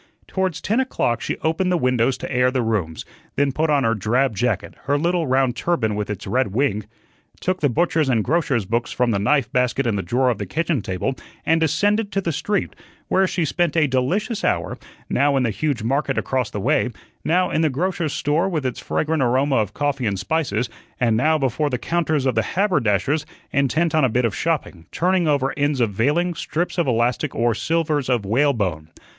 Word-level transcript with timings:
Towards 0.25 0.61
ten 0.61 0.79
o'clock 0.79 1.21
she 1.21 1.37
opened 1.43 1.71
the 1.71 1.77
windows 1.77 2.17
to 2.17 2.31
air 2.33 2.49
the 2.49 2.63
rooms, 2.63 3.05
then 3.35 3.51
put 3.51 3.69
on 3.69 3.83
her 3.83 3.93
drab 3.93 4.35
jacket, 4.35 4.73
her 4.85 4.97
little 4.97 5.27
round 5.27 5.55
turban 5.55 5.93
with 5.93 6.09
its 6.09 6.25
red 6.25 6.47
wing, 6.55 6.87
took 7.39 7.59
the 7.61 7.69
butcher's 7.69 8.09
and 8.09 8.23
grocer's 8.23 8.65
books 8.65 8.91
from 8.91 9.11
the 9.11 9.19
knife 9.19 9.51
basket 9.51 9.85
in 9.85 9.97
the 9.97 10.01
drawer 10.01 10.31
of 10.31 10.39
the 10.39 10.47
kitchen 10.47 10.81
table, 10.81 11.13
and 11.45 11.61
descended 11.61 12.11
to 12.11 12.19
the 12.19 12.31
street, 12.31 12.75
where 13.09 13.27
she 13.27 13.45
spent 13.45 13.75
a 13.77 13.85
delicious 13.85 14.43
hour 14.43 14.75
now 15.07 15.37
in 15.37 15.43
the 15.43 15.51
huge 15.51 15.83
market 15.83 16.17
across 16.17 16.49
the 16.49 16.59
way, 16.59 16.89
now 17.23 17.51
in 17.51 17.61
the 17.61 17.69
grocer's 17.69 18.11
store 18.11 18.49
with 18.49 18.65
its 18.65 18.79
fragrant 18.79 19.21
aroma 19.21 19.57
of 19.57 19.75
coffee 19.75 20.07
and 20.07 20.17
spices, 20.17 20.67
and 20.99 21.15
now 21.15 21.37
before 21.37 21.69
the 21.69 21.77
counters 21.77 22.25
of 22.25 22.33
the 22.33 22.41
haberdasher's, 22.57 23.23
intent 23.51 23.93
on 23.93 24.03
a 24.03 24.09
bit 24.09 24.25
of 24.25 24.33
shopping, 24.35 24.87
turning 24.91 25.27
over 25.27 25.53
ends 25.57 25.79
of 25.79 25.91
veiling, 25.91 26.33
strips 26.33 26.79
of 26.79 26.87
elastic, 26.87 27.35
or 27.35 27.53
slivers 27.53 28.09
of 28.09 28.25
whalebone. 28.25 28.89